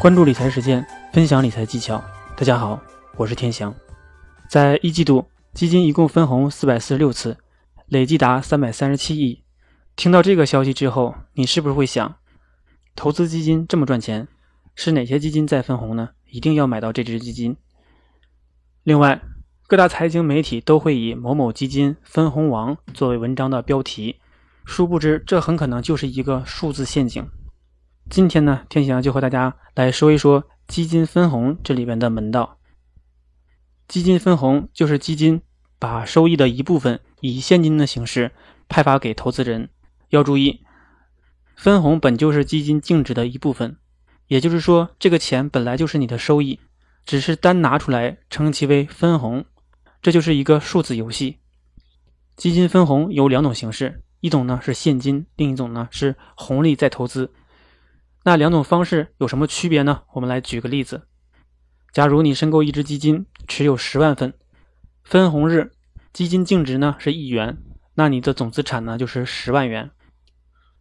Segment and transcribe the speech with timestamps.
[0.00, 2.00] 关注理财实践，分享理财技巧。
[2.36, 2.80] 大家好，
[3.16, 3.74] 我是天翔。
[4.48, 7.36] 在一季度，基金一共分红四百四十六次，
[7.86, 9.42] 累计达三百三十七亿。
[9.96, 12.14] 听到这个消息之后，你是不是会想，
[12.94, 14.28] 投资基金这么赚钱，
[14.76, 16.10] 是哪些基金在分红呢？
[16.30, 17.56] 一定要买到这只基金。
[18.84, 19.20] 另外，
[19.66, 24.20] 各大财经媒体都会以“某某基金分红王”作为文章的标题，
[24.64, 27.28] 殊不知这很可能就是一个数字陷阱。
[28.10, 32.58] 今天呢，天翔就和大家来说一说基金分红这里边的门道。
[33.86, 35.42] 基金分红就是基金
[35.78, 38.32] 把收益的一部分以现金的形式
[38.66, 39.68] 派发给投资人。
[40.08, 40.64] 要注意，
[41.54, 43.76] 分红本就是基金净值的一部分，
[44.26, 46.58] 也就是说，这个钱本来就是你的收益，
[47.04, 49.44] 只是单拿出来称其为分红，
[50.00, 51.40] 这就是一个数字游戏。
[52.36, 57.30] 基金分红有两种形式，一种呢是现金，另一种呢是红利再投资。
[58.24, 60.02] 那两种方式有什么区别呢？
[60.12, 61.06] 我们来举个例子：
[61.92, 64.34] 假如你申购一只基金，持有十万份，
[65.02, 65.72] 分红日
[66.12, 67.56] 基金净值呢是一元，
[67.94, 69.90] 那你的总资产呢就是十万元。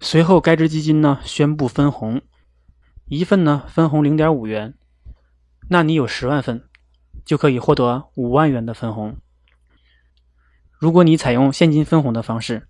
[0.00, 2.20] 随后该只基金呢宣布分红，
[3.06, 4.74] 一份呢分红零点五元，
[5.68, 6.64] 那你有十万份，
[7.24, 9.16] 就可以获得五万元的分红。
[10.78, 12.66] 如果你采用现金分红的方式，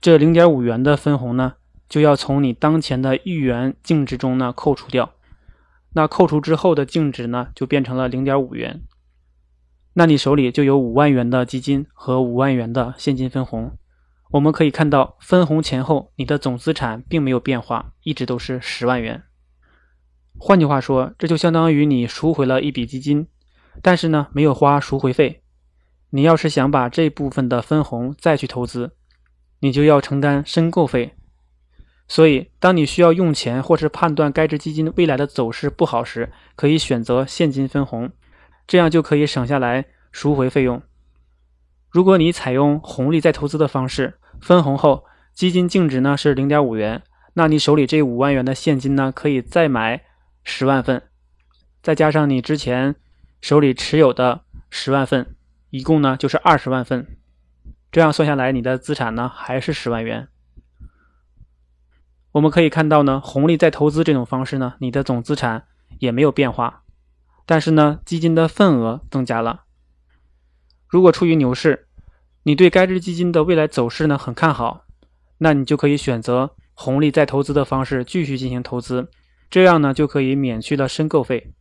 [0.00, 1.54] 这零点五元的分红呢？
[1.88, 5.14] 就要从你当前的一元净值中呢扣除掉，
[5.92, 8.82] 那扣除之后的净值呢就变成了零点五元，
[9.92, 13.76] 那你手里就有五万元的基金和五万元的现金分红。
[14.32, 19.22] 我们可以看到，分红前后你的总资产并没有变化，一直都是十万元。
[20.36, 23.28] 换句话说，这就相当于你赎回了一笔基金，
[23.80, 25.42] 但是呢没有花赎回费。
[26.10, 28.96] 你要是想把这部分的分红再去投资，
[29.60, 31.14] 你就要承担申购费。
[32.06, 38.10] 所以，当你需要用钱或是判断该只基金未来的走势不好时，可以选择现金分红，
[38.66, 40.82] 这样就可以省下来赎回费用。
[41.90, 47.02] 如果你采用红利再投资的方式，分红后基金净值呢是零点五元，
[47.32, 50.02] 那你手里这五万元的现金呢可以再买
[50.42, 51.02] 十万份，
[51.82, 52.96] 再加上你之前
[53.40, 55.34] 手里持有的十万份，
[55.70, 57.16] 一共呢就是二十万份。
[57.90, 60.28] 这样算下来，你的资产呢还是十万元。
[62.34, 65.66] 我们可以看到呢，红利再投资这种方式呢，你的总资产
[66.00, 66.82] 也没有变化，
[67.46, 69.62] 但是呢，基金的份额增加了。
[70.88, 71.86] 如果处于牛市，
[72.42, 74.84] 你对该只基金的未来走势呢很看好，
[75.38, 79.08] 那你就可以选择红利再投资的方式继续进行投资，
[79.48, 81.52] 这样呢就可以免去了申购费。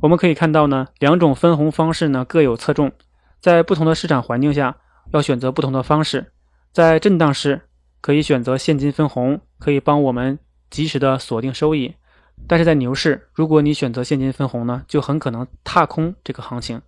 [0.00, 2.90] 我们可以看到呢，两种分红方式呢各有侧重，
[3.38, 4.78] 在不同的市场环境下
[5.12, 6.32] 要选择不同的方式，
[6.72, 7.68] 在震荡市。
[8.02, 11.94] 可以选择现金分红，可以帮我们及时的锁定收益。
[12.46, 16.82] 但是在牛市，如果你选择现金分红呢，就很可能踏空这个行情。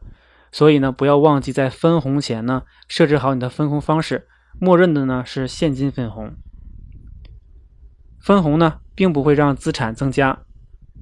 [0.50, 4.26] 所以呢，不要忘记在分红前呢，设置好你的分红方式，
[4.60, 6.34] 默认的呢是现金分红。
[8.20, 10.40] 分红呢，并不会让资产增加。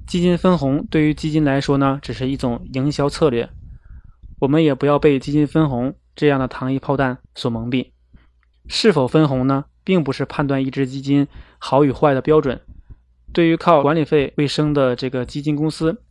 [0.06, 3.48] 基金分红对于基金来说呢，只是一种营销策略。
[4.40, 7.92] 我们也不要被基金分红这样的糖衣炮弹所蒙蔽。
[8.66, 9.64] 是否分红呢？
[9.84, 11.26] 并不是判断一只基金
[11.58, 12.60] 好与坏的标准。
[13.32, 16.02] 对于靠管理费为生的这个基金公司，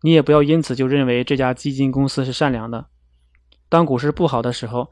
[0.00, 2.86] 你也不要因此就认为这家基金公司是善良的。
[3.68, 4.90] 当股市不好的时候，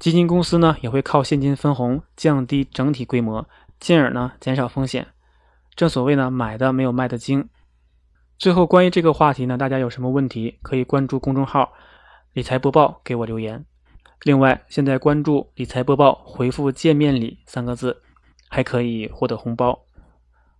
[0.00, 5.06] 基金公司呢也会靠现金分红降低整体规模，进而呢减少风险。
[5.74, 7.48] 正所谓呢，买的没有卖的精。
[8.38, 11.72] 最后，关于这个话题呢，大家有什么问题可以关注公众号
[12.34, 13.64] “理财播报”给我留言。
[14.24, 18.02] 另外，现在关注理财播报，回复“见面礼”三个字，
[18.48, 19.84] 还可以获得红包。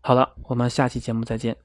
[0.01, 1.57] 好了，我们下期节目再见。